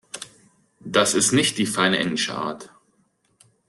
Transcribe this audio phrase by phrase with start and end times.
[0.83, 2.71] Das ist nicht die feine englische Art.